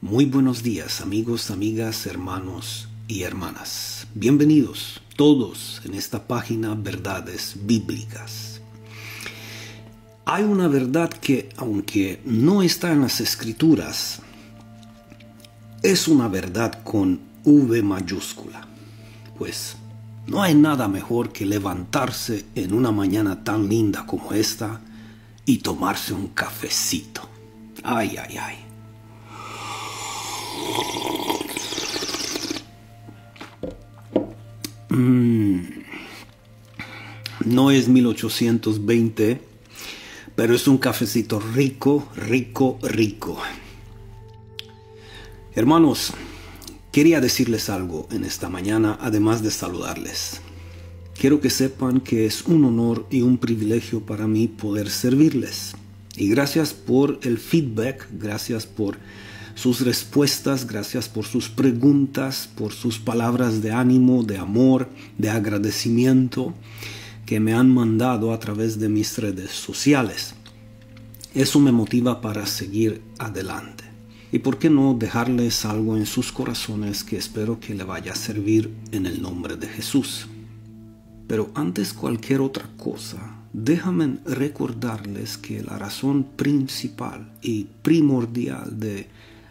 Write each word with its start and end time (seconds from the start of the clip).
Muy 0.00 0.26
buenos 0.26 0.62
días 0.62 1.00
amigos, 1.00 1.50
amigas, 1.50 2.06
hermanos 2.06 2.88
y 3.08 3.24
hermanas. 3.24 4.06
Bienvenidos 4.14 5.00
todos 5.16 5.82
en 5.84 5.94
esta 5.94 6.28
página 6.28 6.76
Verdades 6.76 7.56
Bíblicas. 7.64 8.60
Hay 10.24 10.44
una 10.44 10.68
verdad 10.68 11.10
que, 11.10 11.48
aunque 11.56 12.22
no 12.24 12.62
está 12.62 12.92
en 12.92 13.00
las 13.00 13.20
escrituras, 13.20 14.20
es 15.82 16.06
una 16.06 16.28
verdad 16.28 16.80
con 16.84 17.18
V 17.42 17.82
mayúscula. 17.82 18.68
Pues 19.36 19.74
no 20.28 20.40
hay 20.40 20.54
nada 20.54 20.86
mejor 20.86 21.32
que 21.32 21.44
levantarse 21.44 22.44
en 22.54 22.72
una 22.72 22.92
mañana 22.92 23.42
tan 23.42 23.68
linda 23.68 24.06
como 24.06 24.32
esta 24.32 24.80
y 25.44 25.58
tomarse 25.58 26.14
un 26.14 26.28
cafecito. 26.28 27.28
Ay, 27.82 28.16
ay, 28.16 28.36
ay. 28.36 28.67
Mm. 34.90 35.60
No 37.44 37.70
es 37.70 37.88
1820, 37.88 39.40
pero 40.34 40.54
es 40.54 40.68
un 40.68 40.78
cafecito 40.78 41.40
rico, 41.40 42.08
rico, 42.14 42.78
rico. 42.82 43.38
Hermanos, 45.54 46.12
quería 46.92 47.20
decirles 47.20 47.70
algo 47.70 48.08
en 48.10 48.24
esta 48.24 48.48
mañana, 48.48 48.98
además 49.00 49.42
de 49.42 49.50
saludarles. 49.50 50.40
Quiero 51.18 51.40
que 51.40 51.50
sepan 51.50 52.00
que 52.00 52.26
es 52.26 52.42
un 52.42 52.64
honor 52.64 53.06
y 53.10 53.22
un 53.22 53.38
privilegio 53.38 54.00
para 54.00 54.26
mí 54.26 54.46
poder 54.46 54.88
servirles. 54.88 55.74
Y 56.16 56.28
gracias 56.28 56.74
por 56.74 57.18
el 57.22 57.38
feedback, 57.38 58.08
gracias 58.12 58.66
por 58.66 58.98
sus 59.58 59.80
respuestas, 59.80 60.68
gracias 60.68 61.08
por 61.08 61.24
sus 61.24 61.48
preguntas, 61.48 62.48
por 62.54 62.72
sus 62.72 63.00
palabras 63.00 63.60
de 63.60 63.72
ánimo, 63.72 64.22
de 64.22 64.38
amor, 64.38 64.88
de 65.18 65.30
agradecimiento 65.30 66.54
que 67.26 67.40
me 67.40 67.54
han 67.54 67.68
mandado 67.68 68.32
a 68.32 68.38
través 68.38 68.78
de 68.78 68.88
mis 68.88 69.18
redes 69.18 69.50
sociales. 69.50 70.36
Eso 71.34 71.58
me 71.58 71.72
motiva 71.72 72.20
para 72.20 72.46
seguir 72.46 73.02
adelante. 73.18 73.82
Y 74.30 74.38
por 74.38 74.60
qué 74.60 74.70
no 74.70 74.94
dejarles 74.94 75.64
algo 75.64 75.96
en 75.96 76.06
sus 76.06 76.30
corazones 76.30 77.02
que 77.02 77.16
espero 77.16 77.58
que 77.58 77.74
le 77.74 77.82
vaya 77.82 78.12
a 78.12 78.16
servir 78.16 78.72
en 78.92 79.06
el 79.06 79.20
nombre 79.20 79.56
de 79.56 79.66
Jesús. 79.66 80.28
Pero 81.26 81.50
antes 81.56 81.92
cualquier 81.92 82.42
otra 82.42 82.70
cosa, 82.76 83.40
déjame 83.52 84.18
recordarles 84.24 85.36
que 85.36 85.64
la 85.64 85.78
razón 85.78 86.22
principal 86.36 87.32
y 87.42 87.64
primordial 87.82 88.78
de 88.78 89.08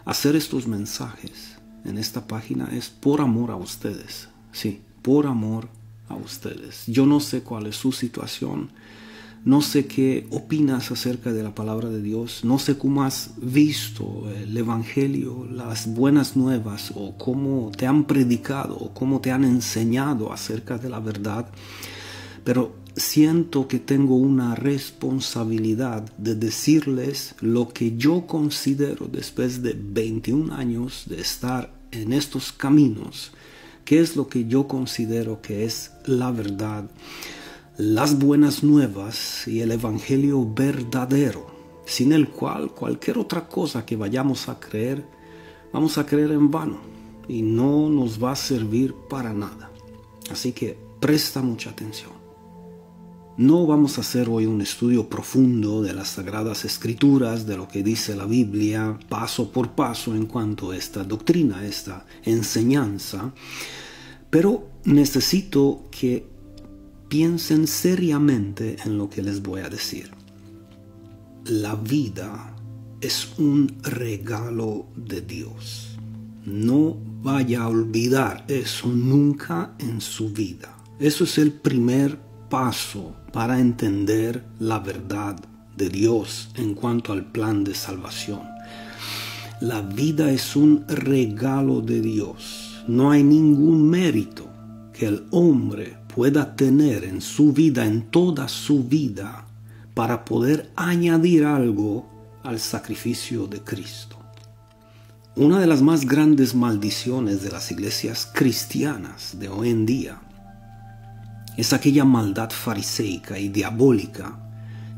hacer 0.08 0.36
estos 0.36 0.66
mensajes 0.66 1.58
en 1.84 1.98
esta 1.98 2.26
página 2.26 2.70
es 2.72 2.88
por 2.88 3.20
amor 3.20 3.50
a 3.50 3.56
ustedes. 3.56 4.30
Sí, 4.52 4.80
por 5.02 5.26
amor 5.26 5.68
a 6.08 6.14
ustedes. 6.14 6.84
Yo 6.86 7.04
no 7.04 7.20
sé 7.20 7.42
cuál 7.42 7.66
es 7.66 7.76
su 7.76 7.92
situación. 7.92 8.70
No 9.44 9.60
sé 9.60 9.86
qué 9.86 10.26
opinas 10.30 10.90
acerca 10.90 11.30
de 11.30 11.42
la 11.42 11.54
palabra 11.54 11.90
de 11.90 12.00
Dios. 12.00 12.42
No 12.42 12.58
sé 12.58 12.78
cómo 12.78 13.04
has 13.04 13.32
visto 13.36 14.24
el 14.34 14.56
Evangelio, 14.56 15.46
las 15.52 15.86
buenas 15.86 16.36
nuevas, 16.36 16.90
o 16.94 17.18
cómo 17.18 17.70
te 17.76 17.86
han 17.86 18.04
predicado, 18.04 18.78
o 18.78 18.94
cómo 18.94 19.20
te 19.20 19.30
han 19.30 19.44
enseñado 19.44 20.32
acerca 20.32 20.78
de 20.78 20.88
la 20.88 21.00
verdad. 21.00 21.50
Pero 22.44 22.76
siento 22.98 23.68
que 23.68 23.78
tengo 23.78 24.16
una 24.16 24.54
responsabilidad 24.54 26.10
de 26.16 26.34
decirles 26.34 27.34
lo 27.40 27.68
que 27.68 27.96
yo 27.96 28.26
considero 28.26 29.06
después 29.06 29.62
de 29.62 29.76
21 29.78 30.54
años 30.54 31.04
de 31.06 31.20
estar 31.20 31.72
en 31.90 32.12
estos 32.12 32.52
caminos, 32.52 33.32
qué 33.84 34.00
es 34.00 34.16
lo 34.16 34.28
que 34.28 34.46
yo 34.46 34.68
considero 34.68 35.40
que 35.40 35.64
es 35.64 35.92
la 36.04 36.30
verdad, 36.30 36.90
las 37.76 38.18
buenas 38.18 38.62
nuevas 38.62 39.46
y 39.46 39.60
el 39.60 39.72
Evangelio 39.72 40.46
verdadero, 40.52 41.46
sin 41.86 42.12
el 42.12 42.28
cual 42.28 42.72
cualquier 42.72 43.18
otra 43.18 43.48
cosa 43.48 43.86
que 43.86 43.96
vayamos 43.96 44.48
a 44.48 44.58
creer, 44.58 45.04
vamos 45.72 45.96
a 45.96 46.04
creer 46.04 46.32
en 46.32 46.50
vano 46.50 46.80
y 47.28 47.42
no 47.42 47.88
nos 47.88 48.22
va 48.22 48.32
a 48.32 48.36
servir 48.36 48.94
para 49.08 49.32
nada. 49.32 49.70
Así 50.30 50.52
que 50.52 50.76
presta 51.00 51.40
mucha 51.40 51.70
atención. 51.70 52.17
No 53.38 53.68
vamos 53.68 53.96
a 53.96 54.00
hacer 54.00 54.28
hoy 54.28 54.46
un 54.46 54.60
estudio 54.62 55.08
profundo 55.08 55.80
de 55.80 55.92
las 55.92 56.08
sagradas 56.08 56.64
escrituras, 56.64 57.46
de 57.46 57.56
lo 57.56 57.68
que 57.68 57.84
dice 57.84 58.16
la 58.16 58.26
Biblia, 58.26 58.98
paso 59.08 59.52
por 59.52 59.76
paso 59.76 60.12
en 60.12 60.26
cuanto 60.26 60.72
a 60.72 60.76
esta 60.76 61.04
doctrina, 61.04 61.64
esta 61.64 62.04
enseñanza, 62.24 63.32
pero 64.28 64.68
necesito 64.86 65.84
que 65.92 66.26
piensen 67.06 67.68
seriamente 67.68 68.76
en 68.84 68.98
lo 68.98 69.08
que 69.08 69.22
les 69.22 69.40
voy 69.40 69.60
a 69.60 69.68
decir. 69.68 70.10
La 71.44 71.76
vida 71.76 72.56
es 73.00 73.38
un 73.38 73.72
regalo 73.84 74.88
de 74.96 75.20
Dios. 75.20 75.96
No 76.44 76.96
vaya 77.22 77.62
a 77.62 77.68
olvidar 77.68 78.44
eso 78.48 78.88
nunca 78.88 79.76
en 79.78 80.00
su 80.00 80.30
vida. 80.30 80.76
Eso 80.98 81.22
es 81.22 81.38
el 81.38 81.52
primer 81.52 82.18
paso 82.50 83.14
para 83.32 83.60
entender 83.60 84.44
la 84.58 84.78
verdad 84.78 85.36
de 85.76 85.88
Dios 85.88 86.50
en 86.56 86.74
cuanto 86.74 87.12
al 87.12 87.24
plan 87.24 87.64
de 87.64 87.74
salvación. 87.74 88.40
La 89.60 89.80
vida 89.80 90.30
es 90.30 90.56
un 90.56 90.84
regalo 90.88 91.80
de 91.80 92.00
Dios. 92.00 92.84
No 92.86 93.10
hay 93.10 93.22
ningún 93.22 93.88
mérito 93.88 94.48
que 94.92 95.06
el 95.06 95.26
hombre 95.30 95.96
pueda 96.14 96.56
tener 96.56 97.04
en 97.04 97.20
su 97.20 97.52
vida, 97.52 97.84
en 97.84 98.10
toda 98.10 98.48
su 98.48 98.84
vida, 98.84 99.46
para 99.94 100.24
poder 100.24 100.70
añadir 100.76 101.44
algo 101.44 102.08
al 102.42 102.58
sacrificio 102.60 103.46
de 103.46 103.60
Cristo. 103.60 104.16
Una 105.36 105.60
de 105.60 105.66
las 105.66 105.82
más 105.82 106.04
grandes 106.04 106.54
maldiciones 106.54 107.42
de 107.42 107.50
las 107.50 107.70
iglesias 107.70 108.28
cristianas 108.32 109.38
de 109.38 109.48
hoy 109.48 109.70
en 109.70 109.86
día 109.86 110.20
es 111.58 111.72
aquella 111.72 112.04
maldad 112.04 112.50
fariseica 112.50 113.36
y 113.36 113.48
diabólica 113.48 114.38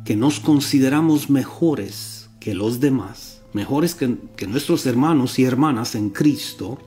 que 0.05 0.15
nos 0.15 0.41
consideramos 0.41 1.31
mejores 1.31 2.29
que 2.39 2.55
los 2.55 2.81
demás, 2.81 3.41
mejores 3.55 3.95
que, 3.95 4.47
nuestros 4.47 4.85
hermanos 4.85 5.39
y 5.39 5.45
hermanas 5.45 5.95
en 5.95 6.11
Cristo, 6.11 6.79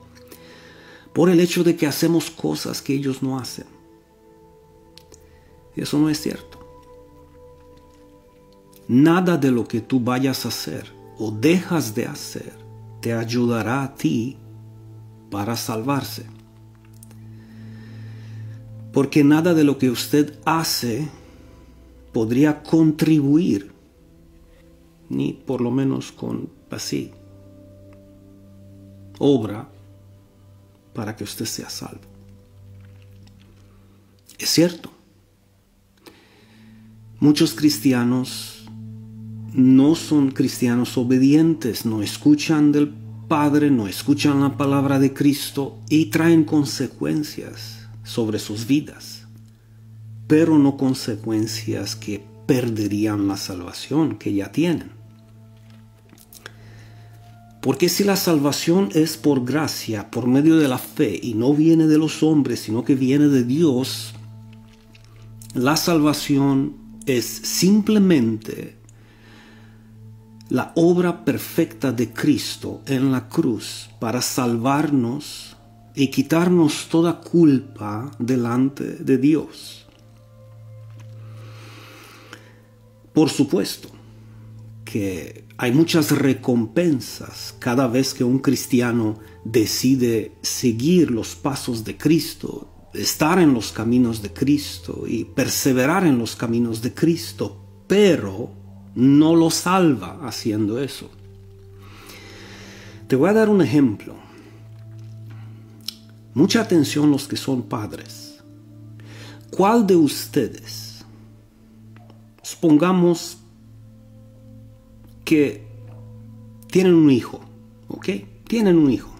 por 1.12 1.28
el 1.28 1.40
hecho 1.40 1.64
de 1.64 1.74
que 1.74 1.88
hacemos 1.88 2.30
cosas 2.30 2.80
que 2.82 2.94
ellos 2.94 3.20
no 3.20 3.36
hacen. 3.36 3.66
Eso 5.74 5.98
no 5.98 6.08
es 6.08 6.20
cierto. 6.20 6.60
Nada 8.86 9.36
de 9.36 9.50
lo 9.50 9.66
que 9.66 9.80
tú 9.80 9.98
vayas 9.98 10.44
a 10.44 10.50
hacer 10.50 10.92
o 11.18 11.32
dejas 11.32 11.96
de 11.96 12.06
hacer 12.06 12.52
te 13.00 13.12
ayudará 13.12 13.82
a 13.82 13.94
ti 13.96 14.38
para 15.30 15.56
salvarse 15.56 16.26
porque 18.94 19.24
nada 19.24 19.54
de 19.54 19.64
lo 19.64 19.76
que 19.76 19.90
usted 19.90 20.38
hace 20.44 21.08
podría 22.12 22.62
contribuir, 22.62 23.72
ni 25.10 25.32
por 25.32 25.60
lo 25.60 25.72
menos 25.72 26.12
con 26.12 26.48
así, 26.70 27.10
obra 29.18 29.68
para 30.94 31.16
que 31.16 31.24
usted 31.24 31.44
sea 31.44 31.68
salvo. 31.68 32.02
Es 34.38 34.50
cierto, 34.50 34.90
muchos 37.18 37.54
cristianos 37.54 38.64
no 39.52 39.96
son 39.96 40.30
cristianos 40.30 40.96
obedientes, 40.96 41.84
no 41.84 42.00
escuchan 42.00 42.70
del 42.70 42.94
Padre, 43.26 43.70
no 43.70 43.88
escuchan 43.88 44.40
la 44.40 44.56
palabra 44.56 45.00
de 45.00 45.12
Cristo 45.12 45.78
y 45.88 46.06
traen 46.06 46.44
consecuencias 46.44 47.83
sobre 48.04 48.38
sus 48.38 48.66
vidas, 48.66 49.26
pero 50.28 50.58
no 50.58 50.76
consecuencias 50.76 51.96
que 51.96 52.24
perderían 52.46 53.26
la 53.26 53.36
salvación 53.36 54.16
que 54.16 54.32
ya 54.32 54.52
tienen. 54.52 54.92
Porque 57.60 57.88
si 57.88 58.04
la 58.04 58.16
salvación 58.16 58.90
es 58.92 59.16
por 59.16 59.44
gracia, 59.44 60.10
por 60.10 60.26
medio 60.26 60.58
de 60.58 60.68
la 60.68 60.76
fe, 60.76 61.18
y 61.20 61.32
no 61.32 61.54
viene 61.54 61.86
de 61.86 61.96
los 61.96 62.22
hombres, 62.22 62.60
sino 62.60 62.84
que 62.84 62.94
viene 62.94 63.28
de 63.28 63.42
Dios, 63.42 64.12
la 65.54 65.78
salvación 65.78 66.76
es 67.06 67.24
simplemente 67.24 68.76
la 70.50 70.72
obra 70.76 71.24
perfecta 71.24 71.90
de 71.90 72.12
Cristo 72.12 72.82
en 72.86 73.10
la 73.10 73.28
cruz 73.28 73.88
para 73.98 74.20
salvarnos 74.20 75.53
y 75.94 76.08
quitarnos 76.08 76.88
toda 76.88 77.20
culpa 77.20 78.10
delante 78.18 78.84
de 78.84 79.18
Dios. 79.18 79.86
Por 83.12 83.30
supuesto 83.30 83.90
que 84.84 85.44
hay 85.56 85.72
muchas 85.72 86.10
recompensas 86.10 87.54
cada 87.60 87.86
vez 87.86 88.12
que 88.12 88.24
un 88.24 88.40
cristiano 88.40 89.18
decide 89.44 90.32
seguir 90.42 91.12
los 91.12 91.36
pasos 91.36 91.84
de 91.84 91.96
Cristo, 91.96 92.88
estar 92.92 93.38
en 93.38 93.54
los 93.54 93.70
caminos 93.70 94.20
de 94.20 94.32
Cristo 94.32 95.04
y 95.06 95.24
perseverar 95.24 96.04
en 96.04 96.18
los 96.18 96.34
caminos 96.34 96.82
de 96.82 96.92
Cristo, 96.92 97.56
pero 97.86 98.50
no 98.96 99.36
lo 99.36 99.50
salva 99.50 100.20
haciendo 100.26 100.80
eso. 100.80 101.08
Te 103.06 103.14
voy 103.14 103.30
a 103.30 103.34
dar 103.34 103.48
un 103.48 103.62
ejemplo. 103.62 104.16
Mucha 106.34 106.60
atención 106.60 107.10
los 107.10 107.28
que 107.28 107.36
son 107.36 107.62
padres. 107.62 108.42
¿Cuál 109.50 109.86
de 109.86 109.94
ustedes, 109.94 111.04
supongamos 112.42 113.38
que 115.24 115.64
tienen 116.70 116.94
un 116.94 117.10
hijo, 117.10 117.40
¿ok? 117.86 118.08
Tienen 118.48 118.76
un 118.76 118.90
hijo. 118.90 119.14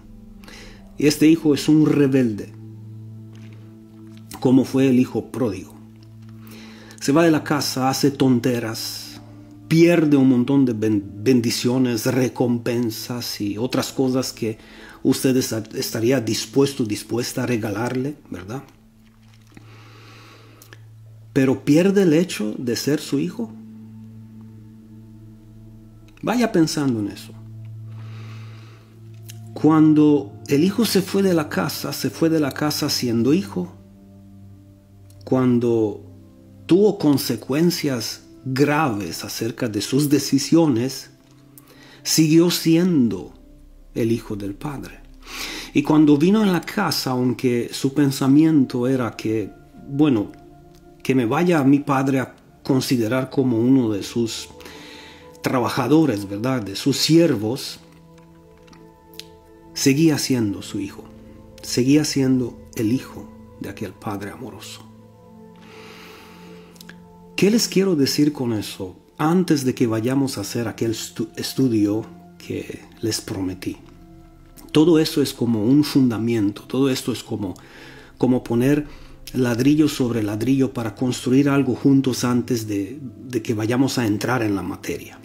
Y 0.97 1.07
este 1.07 1.27
hijo 1.27 1.53
es 1.53 1.69
un 1.69 1.85
rebelde, 1.85 2.51
como 4.41 4.65
fue 4.65 4.89
el 4.89 4.99
hijo 4.99 5.31
pródigo. 5.31 5.73
Se 6.99 7.13
va 7.13 7.23
de 7.23 7.31
la 7.31 7.43
casa, 7.43 7.89
hace 7.89 8.11
tonteras, 8.11 9.21
pierde 9.67 10.17
un 10.17 10.29
montón 10.29 10.65
de 10.65 10.73
bendiciones, 10.73 12.05
recompensas 12.05 13.39
y 13.41 13.57
otras 13.57 13.91
cosas 13.91 14.33
que 14.33 14.57
usted 15.05 15.37
estaría 15.75 16.19
dispuesto, 16.19 16.83
dispuesta 16.83 17.43
a 17.43 17.45
regalarle, 17.45 18.15
¿verdad? 18.31 18.63
Pero 21.31 21.63
pierde 21.63 22.01
el 22.01 22.13
hecho 22.13 22.55
de 22.57 22.75
ser 22.75 22.99
su 22.99 23.19
hijo. 23.19 23.51
Vaya 26.23 26.51
pensando 26.51 26.99
en 27.01 27.09
eso. 27.09 27.33
Cuando 29.53 30.33
el 30.47 30.63
hijo 30.63 30.85
se 30.85 31.03
fue 31.03 31.21
de 31.21 31.35
la 31.35 31.49
casa, 31.49 31.93
se 31.93 32.09
fue 32.09 32.29
de 32.29 32.39
la 32.39 32.51
casa 32.51 32.89
siendo 32.89 33.31
hijo. 33.31 33.75
Cuando 35.23 36.03
tuvo 36.65 36.97
consecuencias 36.97 38.23
graves 38.43 39.23
acerca 39.23 39.69
de 39.69 39.81
sus 39.81 40.09
decisiones, 40.09 41.11
siguió 42.01 42.49
siendo 42.49 43.35
el 43.95 44.11
hijo 44.11 44.35
del 44.35 44.53
padre. 44.53 44.99
Y 45.73 45.83
cuando 45.83 46.17
vino 46.17 46.43
en 46.43 46.53
la 46.53 46.61
casa, 46.61 47.11
aunque 47.11 47.69
su 47.71 47.93
pensamiento 47.93 48.87
era 48.87 49.15
que, 49.15 49.49
bueno, 49.87 50.31
que 51.01 51.15
me 51.15 51.25
vaya 51.25 51.59
a 51.59 51.63
mi 51.63 51.79
padre 51.79 52.19
a 52.19 52.35
considerar 52.63 53.29
como 53.29 53.59
uno 53.59 53.91
de 53.91 54.03
sus 54.03 54.49
trabajadores, 55.41 56.27
¿verdad? 56.27 56.61
De 56.61 56.75
sus 56.75 56.97
siervos, 56.97 57.79
seguía 59.73 60.17
siendo 60.17 60.61
su 60.61 60.79
hijo, 60.79 61.03
seguía 61.61 62.05
siendo 62.05 62.57
el 62.75 62.91
hijo 62.91 63.29
de 63.59 63.69
aquel 63.69 63.93
Padre 63.93 64.31
amoroso. 64.31 64.81
¿Qué 67.35 67.51
les 67.51 67.67
quiero 67.67 67.95
decir 67.95 68.31
con 68.31 68.53
eso 68.53 68.95
antes 69.17 69.65
de 69.65 69.75
que 69.75 69.87
vayamos 69.87 70.37
a 70.37 70.41
hacer 70.41 70.67
aquel 70.67 70.95
estudio 71.35 72.05
que 72.45 72.81
les 73.01 73.21
prometí? 73.21 73.77
Todo 74.71 74.99
eso 74.99 75.21
es 75.21 75.33
como 75.33 75.63
un 75.63 75.83
fundamento, 75.83 76.63
todo 76.63 76.89
esto 76.89 77.11
es 77.11 77.23
como, 77.23 77.53
como 78.17 78.43
poner 78.43 78.85
ladrillo 79.33 79.87
sobre 79.87 80.23
ladrillo 80.23 80.73
para 80.73 80.95
construir 80.95 81.49
algo 81.49 81.75
juntos 81.75 82.23
antes 82.23 82.67
de, 82.67 82.99
de 83.01 83.41
que 83.41 83.53
vayamos 83.53 83.97
a 83.97 84.05
entrar 84.05 84.43
en 84.43 84.55
la 84.55 84.61
materia 84.61 85.19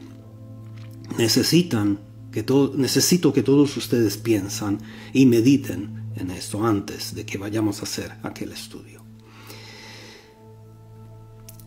necesitan 1.17 1.99
que 2.33 2.43
todo, 2.43 2.73
necesito 2.77 3.33
que 3.33 3.43
todos 3.43 3.77
ustedes 3.77 4.17
piensan 4.17 4.79
y 5.13 5.27
mediten 5.27 6.13
en 6.17 6.31
esto 6.31 6.65
antes 6.65 7.15
de 7.15 7.27
que 7.27 7.39
vayamos 7.39 7.81
a 7.81 7.85
hacer 7.85 8.13
aquel 8.23 8.53
estudio. 8.53 9.03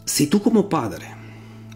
Si 0.05 0.27
tú 0.27 0.41
como 0.41 0.69
padre, 0.69 1.07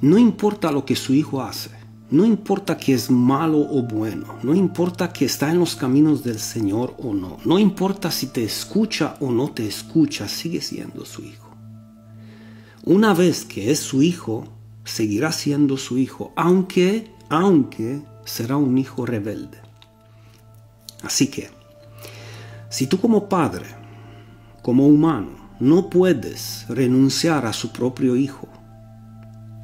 no 0.01 0.17
importa 0.17 0.71
lo 0.71 0.85
que 0.85 0.95
su 0.95 1.13
hijo 1.13 1.41
hace, 1.41 1.71
no 2.09 2.25
importa 2.25 2.77
que 2.77 2.93
es 2.93 3.11
malo 3.11 3.59
o 3.59 3.81
bueno, 3.83 4.35
no 4.41 4.55
importa 4.55 5.11
que 5.11 5.25
está 5.25 5.51
en 5.51 5.59
los 5.59 5.75
caminos 5.75 6.23
del 6.23 6.39
Señor 6.39 6.95
o 6.99 7.13
no, 7.13 7.37
no 7.43 7.59
importa 7.59 8.11
si 8.11 8.27
te 8.27 8.43
escucha 8.43 9.15
o 9.19 9.31
no 9.31 9.51
te 9.51 9.67
escucha, 9.67 10.27
sigue 10.27 10.61
siendo 10.61 11.05
su 11.05 11.23
hijo. 11.23 11.49
Una 12.85 13.13
vez 13.13 13.43
que 13.43 13.71
es 13.71 13.79
su 13.79 14.01
hijo, 14.01 14.47
seguirá 14.85 15.33
siendo 15.33 15.75
su 15.75 15.97
hijo, 15.97 16.31
aunque 16.37 17.11
aunque 17.29 18.01
será 18.23 18.55
un 18.55 18.77
hijo 18.77 19.05
rebelde. 19.05 19.59
Así 21.03 21.27
que, 21.27 21.49
si 22.69 22.87
tú 22.87 22.99
como 22.99 23.27
padre, 23.27 23.65
como 24.61 24.87
humano, 24.87 25.51
no 25.59 25.89
puedes 25.89 26.65
renunciar 26.69 27.45
a 27.45 27.53
su 27.53 27.71
propio 27.71 28.15
hijo, 28.15 28.47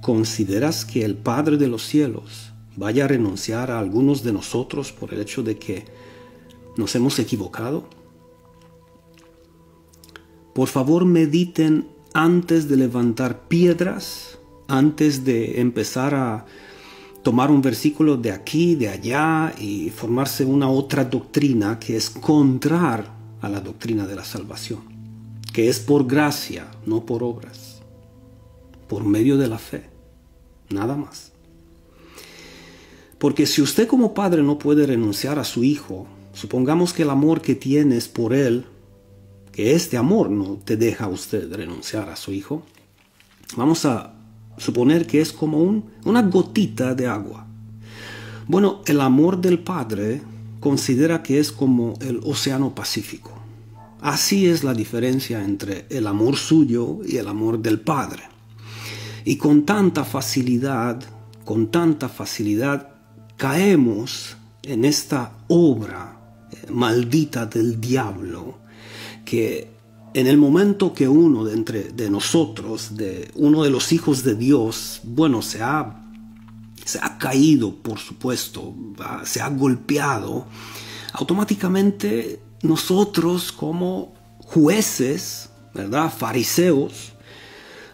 ¿consideras 0.04 0.84
que 0.84 1.06
el 1.06 1.16
Padre 1.16 1.56
de 1.58 1.70
los 1.70 1.84
cielos 1.88 2.52
vaya 2.76 3.06
a 3.06 3.08
renunciar 3.08 3.72
a 3.72 3.80
algunos 3.80 4.22
de 4.22 4.34
nosotros 4.34 4.92
por 4.92 5.14
el 5.14 5.22
hecho 5.22 5.44
de 5.44 5.58
que 5.58 5.86
nos 6.76 6.94
hemos 6.96 7.18
equivocado? 7.20 7.88
Por 10.54 10.68
favor, 10.68 11.06
mediten 11.06 11.88
antes 12.14 12.68
de 12.68 12.76
levantar 12.76 13.48
piedras, 13.48 14.38
antes 14.68 15.24
de 15.24 15.62
empezar 15.62 16.14
a 16.14 16.46
tomar 17.24 17.50
un 17.50 17.62
versículo 17.62 18.18
de 18.18 18.34
aquí, 18.34 18.76
de 18.76 18.90
allá 18.90 19.56
y 19.58 19.90
formarse 19.90 20.44
una 20.44 20.70
otra 20.70 21.06
doctrina 21.06 21.80
que 21.80 21.96
es 21.96 22.10
contrar 22.10 23.10
a 23.40 23.48
la 23.48 23.62
doctrina 23.62 24.06
de 24.06 24.18
la 24.18 24.26
salvación, 24.26 24.82
que 25.54 25.70
es 25.70 25.80
por 25.80 26.06
gracia, 26.06 26.70
no 26.86 27.06
por 27.06 27.24
obras, 27.24 27.82
por 28.90 29.06
medio 29.06 29.38
de 29.38 29.48
la 29.48 29.58
fe, 29.58 29.93
nada 30.69 30.95
más. 30.95 31.31
Porque 33.18 33.45
si 33.45 33.62
usted 33.62 33.88
como 33.88 34.13
padre 34.13 34.44
no 34.44 34.60
puede 34.60 34.86
renunciar 34.86 35.39
a 35.39 35.44
su 35.44 35.63
hijo, 35.63 36.07
supongamos 36.33 36.92
que 36.92 37.04
el 37.04 37.10
amor 37.10 37.42
que 37.42 37.56
tienes 37.56 38.07
por 38.07 38.33
él, 38.33 38.65
que 39.51 39.74
este 39.75 39.98
amor 39.98 40.30
no 40.30 40.60
te 40.63 40.75
deja 40.75 41.06
a 41.06 41.10
usted 41.10 41.54
renunciar 41.54 42.10
a 42.10 42.15
su 42.15 42.33
hijo, 42.33 42.63
vamos 43.56 43.86
a 43.86 44.13
suponer 44.57 45.07
que 45.07 45.21
es 45.21 45.31
como 45.31 45.83
una 46.06 46.21
gotita 46.24 46.95
de 46.95 47.07
agua. 47.07 47.48
Bueno, 48.48 48.81
el 48.86 49.00
amor 49.00 49.39
del 49.39 49.59
Padre 49.59 50.21
considera 50.59 51.23
que 51.23 51.40
es 51.40 51.52
como 51.52 51.94
el 52.02 52.19
océano 52.23 52.76
Pacífico. 52.76 53.31
Así 54.02 54.47
es 54.47 54.66
la 54.66 54.73
diferencia 54.73 55.44
entre 55.45 55.85
el 55.90 56.07
amor 56.07 56.35
suyo 56.35 56.99
y 57.06 57.18
el 57.18 57.28
amor 57.30 57.59
del 57.59 57.80
Padre. 57.80 58.32
Y 59.25 59.37
con 59.37 59.65
tanta 59.65 60.03
facilidad, 60.03 61.01
con 61.45 61.68
tanta 61.68 62.09
facilidad, 62.09 62.89
caemos 63.37 64.37
en 64.63 64.85
esta 64.85 65.33
obra 65.47 66.19
eh, 66.51 66.71
maldita 66.71 67.45
del 67.45 67.80
diablo 67.80 68.59
que 69.25 69.73
en 70.13 70.27
el 70.27 70.37
momento 70.37 70.94
que 70.94 71.07
uno 71.07 71.44
de 71.44 71.53
entre 71.53 71.83
de 71.92 72.09
nosotros, 72.09 72.95
de 72.95 73.31
uno 73.35 73.63
de 73.63 73.69
los 73.69 73.92
hijos 73.92 74.23
de 74.23 74.35
Dios, 74.35 75.01
bueno, 75.03 75.42
se 75.42 75.63
ha, 75.63 76.06
se 76.85 76.99
ha 77.01 77.18
caído, 77.18 77.75
por 77.75 77.97
supuesto, 77.97 78.75
se 79.23 79.42
ha 79.42 79.49
golpeado, 79.49 80.45
automáticamente 81.13 82.39
nosotros 82.61 83.51
como 83.51 84.13
jueces, 84.39 85.49
¿verdad? 85.73 86.13
Fariseos, 86.15 87.13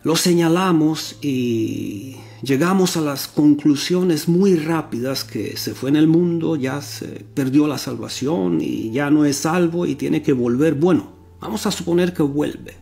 lo 0.03 0.15
señalamos 0.15 1.17
y 1.21 2.15
llegamos 2.41 2.97
a 2.97 3.01
las 3.01 3.27
conclusiones 3.27 4.27
muy 4.27 4.55
rápidas 4.55 5.23
que 5.23 5.57
se 5.57 5.73
fue 5.73 5.89
en 5.89 5.95
el 5.95 6.07
mundo, 6.07 6.55
ya 6.55 6.81
se 6.81 7.25
perdió 7.33 7.67
la 7.67 7.77
salvación 7.77 8.59
y 8.61 8.91
ya 8.91 9.09
no 9.09 9.25
es 9.25 9.37
salvo 9.37 9.85
y 9.85 9.95
tiene 9.95 10.21
que 10.21 10.33
volver. 10.33 10.75
Bueno, 10.75 11.19
Vamos 11.39 11.65
a 11.65 11.71
suponer 11.71 12.13
que 12.13 12.23
vuelve. 12.23 12.75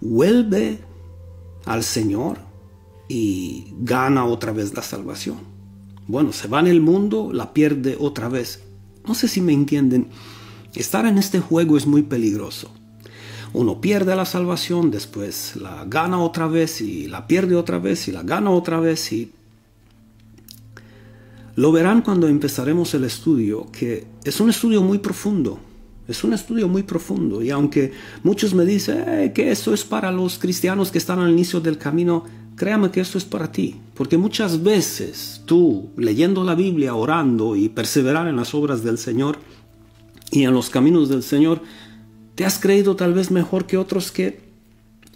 Vuelve 0.00 0.80
al 1.64 1.84
Señor 1.84 2.38
y 3.08 3.74
gana 3.80 4.24
otra 4.24 4.52
vez 4.52 4.74
la 4.74 4.82
salvación. 4.82 5.38
Bueno, 6.08 6.32
se 6.32 6.48
va 6.48 6.60
en 6.60 6.66
el 6.66 6.80
mundo, 6.80 7.30
la 7.32 7.52
pierde 7.52 7.96
otra 7.98 8.28
vez. 8.28 8.64
No 9.06 9.14
sé 9.14 9.28
si 9.28 9.40
me 9.40 9.52
entienden. 9.52 10.08
Estar 10.74 11.06
en 11.06 11.18
este 11.18 11.38
juego 11.38 11.76
es 11.76 11.86
muy 11.86 12.02
peligroso. 12.02 12.72
Uno 13.54 13.80
pierde 13.80 14.16
la 14.16 14.24
salvación, 14.24 14.90
después 14.90 15.56
la 15.56 15.84
gana 15.86 16.18
otra 16.18 16.46
vez 16.46 16.80
y 16.80 17.06
la 17.06 17.26
pierde 17.26 17.54
otra 17.54 17.78
vez 17.78 18.08
y 18.08 18.12
la 18.12 18.22
gana 18.22 18.50
otra 18.50 18.80
vez 18.80 19.12
y 19.12 19.32
lo 21.54 21.70
verán 21.70 22.00
cuando 22.00 22.28
empezaremos 22.28 22.94
el 22.94 23.04
estudio, 23.04 23.66
que 23.70 24.06
es 24.24 24.40
un 24.40 24.48
estudio 24.48 24.82
muy 24.82 24.98
profundo. 24.98 25.60
Es 26.08 26.24
un 26.24 26.32
estudio 26.32 26.66
muy 26.66 26.82
profundo 26.82 27.42
y 27.42 27.50
aunque 27.50 27.92
muchos 28.24 28.54
me 28.54 28.64
dicen 28.64 29.32
que 29.32 29.52
eso 29.52 29.72
es 29.72 29.84
para 29.84 30.10
los 30.10 30.38
cristianos 30.38 30.90
que 30.90 30.98
están 30.98 31.20
al 31.20 31.30
inicio 31.30 31.60
del 31.60 31.78
camino, 31.78 32.24
créame 32.56 32.90
que 32.90 33.00
esto 33.00 33.18
es 33.18 33.24
para 33.24 33.52
ti, 33.52 33.76
porque 33.94 34.18
muchas 34.18 34.62
veces 34.62 35.42
tú, 35.46 35.90
leyendo 35.96 36.42
la 36.42 36.56
Biblia, 36.56 36.94
orando 36.94 37.54
y 37.54 37.68
perseverar 37.68 38.26
en 38.26 38.36
las 38.36 38.52
obras 38.52 38.82
del 38.82 38.98
Señor 38.98 39.38
y 40.32 40.42
en 40.42 40.54
los 40.54 40.70
caminos 40.70 41.08
del 41.08 41.22
Señor, 41.22 41.60
te 42.42 42.46
has 42.46 42.58
creído 42.58 42.96
tal 42.96 43.14
vez 43.14 43.30
mejor 43.30 43.68
que 43.68 43.76
otros 43.76 44.10
que 44.10 44.40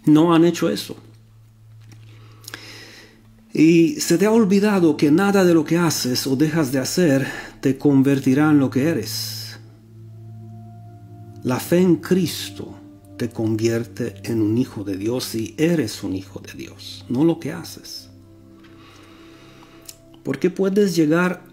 no 0.05 0.33
han 0.33 0.45
hecho 0.45 0.69
eso. 0.69 0.95
Y 3.53 3.99
se 3.99 4.17
te 4.17 4.25
ha 4.25 4.31
olvidado 4.31 4.95
que 4.95 5.11
nada 5.11 5.43
de 5.43 5.53
lo 5.53 5.65
que 5.65 5.77
haces 5.77 6.25
o 6.25 6.37
dejas 6.37 6.71
de 6.71 6.79
hacer 6.79 7.27
te 7.59 7.77
convertirá 7.77 8.49
en 8.49 8.59
lo 8.59 8.69
que 8.69 8.87
eres. 8.87 9.59
La 11.43 11.59
fe 11.59 11.79
en 11.79 11.97
Cristo 11.97 12.73
te 13.17 13.27
convierte 13.27 14.21
en 14.23 14.41
un 14.41 14.57
hijo 14.57 14.85
de 14.85 14.95
Dios 14.95 15.35
y 15.35 15.53
eres 15.57 16.03
un 16.03 16.15
hijo 16.15 16.39
de 16.39 16.53
Dios, 16.53 17.03
no 17.09 17.25
lo 17.25 17.41
que 17.41 17.51
haces. 17.51 18.09
Porque 20.23 20.49
puedes 20.49 20.95
llegar 20.95 21.43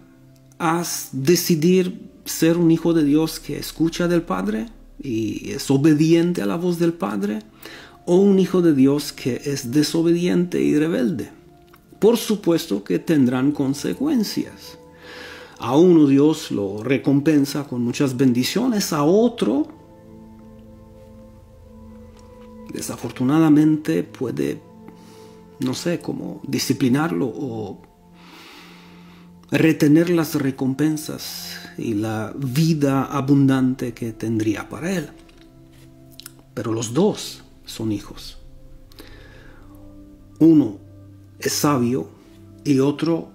a 0.57 0.85
decidir 1.11 2.11
ser 2.23 2.55
un 2.55 2.71
hijo 2.71 2.93
de 2.93 3.03
Dios 3.03 3.41
que 3.41 3.57
escucha 3.57 4.07
del 4.07 4.21
Padre 4.21 4.67
y 5.05 5.51
es 5.51 5.69
obediente 5.69 6.41
a 6.41 6.45
la 6.45 6.55
voz 6.55 6.79
del 6.79 6.93
Padre, 6.93 7.39
o 8.05 8.17
un 8.17 8.39
hijo 8.39 8.61
de 8.61 8.73
Dios 8.73 9.13
que 9.13 9.41
es 9.45 9.71
desobediente 9.71 10.61
y 10.61 10.77
rebelde. 10.77 11.29
Por 11.99 12.17
supuesto 12.17 12.83
que 12.83 12.99
tendrán 12.99 13.51
consecuencias. 13.51 14.77
A 15.57 15.77
uno 15.77 16.05
Dios 16.07 16.51
lo 16.51 16.83
recompensa 16.83 17.65
con 17.65 17.81
muchas 17.81 18.17
bendiciones, 18.17 18.93
a 18.93 19.03
otro 19.03 19.67
desafortunadamente 22.75 24.03
puede, 24.03 24.61
no 25.59 25.73
sé, 25.73 25.99
cómo 25.99 26.41
disciplinarlo 26.45 27.25
o 27.25 27.81
retener 29.49 30.09
las 30.09 30.35
recompensas 30.35 31.54
y 31.77 31.93
la 31.93 32.33
vida 32.35 33.05
abundante 33.05 33.93
que 33.93 34.13
tendría 34.13 34.69
para 34.69 34.91
él. 34.91 35.09
Pero 36.53 36.71
los 36.73 36.93
dos 36.93 37.43
son 37.65 37.91
hijos. 37.91 38.37
Uno 40.39 40.77
es 41.39 41.53
sabio 41.53 42.09
y 42.63 42.79
otro, 42.79 43.29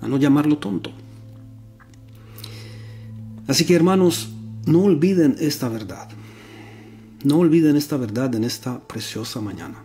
a 0.00 0.08
no 0.08 0.18
llamarlo 0.18 0.58
tonto. 0.58 0.90
Así 3.46 3.64
que 3.64 3.74
hermanos, 3.74 4.30
no 4.66 4.82
olviden 4.82 5.36
esta 5.38 5.68
verdad. 5.68 6.08
No 7.24 7.38
olviden 7.38 7.76
esta 7.76 7.96
verdad 7.96 8.34
en 8.34 8.44
esta 8.44 8.78
preciosa 8.80 9.40
mañana, 9.40 9.82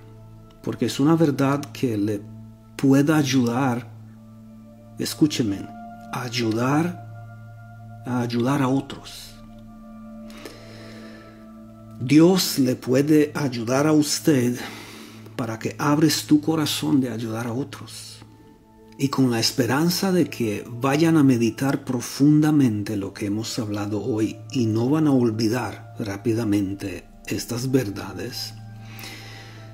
porque 0.63 0.85
es 0.85 0.99
una 0.99 1.15
verdad 1.15 1.61
que 1.71 1.97
le 1.97 2.21
pueda 2.75 3.17
ayudar, 3.17 3.89
escúcheme, 4.99 5.67
a 6.11 6.23
ayudar 6.23 7.09
a 8.05 8.21
ayudar 8.21 8.61
a 8.61 8.67
otros. 8.67 9.35
Dios 11.99 12.59
le 12.59 12.75
puede 12.75 13.31
ayudar 13.35 13.85
a 13.85 13.91
usted 13.91 14.57
para 15.35 15.59
que 15.59 15.75
abres 15.77 16.25
tu 16.25 16.41
corazón 16.41 17.01
de 17.01 17.09
ayudar 17.09 17.47
a 17.47 17.53
otros. 17.53 18.19
Y 18.97 19.09
con 19.09 19.31
la 19.31 19.39
esperanza 19.39 20.11
de 20.11 20.29
que 20.29 20.65
vayan 20.67 21.17
a 21.17 21.23
meditar 21.23 21.85
profundamente 21.85 22.97
lo 22.97 23.13
que 23.13 23.27
hemos 23.27 23.57
hablado 23.59 24.03
hoy 24.03 24.37
y 24.51 24.65
no 24.65 24.89
van 24.89 25.07
a 25.07 25.11
olvidar 25.11 25.93
rápidamente 25.99 27.05
estas 27.27 27.71
verdades, 27.71 28.53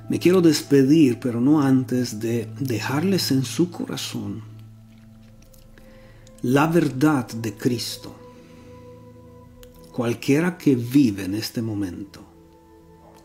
me 0.10 0.20
quiero 0.20 0.42
despedir, 0.42 1.20
pero 1.20 1.42
no 1.42 1.64
antes 1.64 2.20
de 2.20 2.48
dejarles 2.60 3.32
en 3.32 3.44
su 3.44 3.72
corazón 3.72 4.55
la 6.46 6.68
verdad 6.68 7.26
de 7.28 7.56
Cristo. 7.56 8.14
Cualquiera 9.92 10.60
que 10.60 10.76
vive 10.76 11.24
en 11.24 11.34
este 11.34 11.60
momento, 11.60 12.22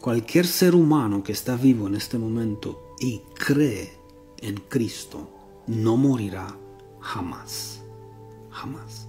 cualquier 0.01 0.47
ser 0.47 0.75
humano 0.75 1.23
que 1.23 1.33
está 1.33 1.55
vivo 1.55 1.87
en 1.87 1.97
este 1.97 2.17
momento 2.17 2.97
y 2.99 3.21
cree 3.35 3.93
en 4.39 4.55
Cristo, 4.57 5.29
no 5.67 5.99
morirá 5.99 6.57
jamás, 7.01 7.83
jamás. 8.49 9.07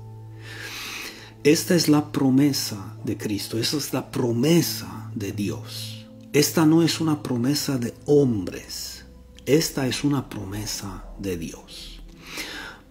Esta 1.46 1.76
es 1.76 1.88
la 1.88 2.12
promesa 2.12 2.98
de 3.06 3.18
Cristo, 3.18 3.58
esa 3.58 3.78
es 3.78 3.94
la 3.94 4.12
promesa 4.12 5.10
de 5.16 5.32
Dios. 5.32 6.06
Esta 6.34 6.66
no 6.66 6.84
es 6.84 7.00
una 7.00 7.24
promesa 7.24 7.78
de 7.78 7.94
hombres, 8.08 9.06
esta 9.46 9.88
es 9.88 10.04
una 10.04 10.28
promesa 10.28 11.06
de 11.18 11.38
Dios. 11.38 11.91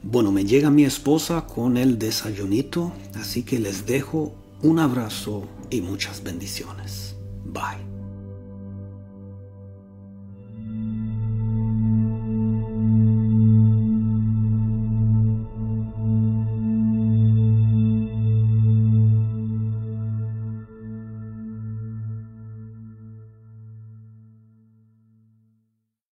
Bueno, 0.03 0.33
me 0.33 0.45
llega 0.45 0.71
mi 0.71 0.85
esposa 0.85 1.47
con 1.47 1.77
el 1.77 1.99
desayunito, 1.99 2.93
así 3.15 3.43
que 3.43 3.59
les 3.59 3.87
dejo 3.87 4.35
un 4.63 4.79
abrazo 4.79 5.47
y 5.69 5.83
muchas 5.83 6.23
bendiciones. 6.23 7.17
Bye. 7.45 7.90